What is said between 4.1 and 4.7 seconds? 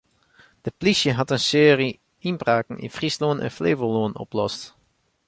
oplost.